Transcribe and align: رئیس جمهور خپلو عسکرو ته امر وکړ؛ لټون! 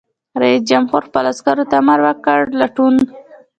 رئیس 0.41 0.61
جمهور 0.69 1.01
خپلو 1.07 1.27
عسکرو 1.33 1.63
ته 1.69 1.75
امر 1.81 1.99
وکړ؛ 2.05 2.39
لټون! 2.59 2.95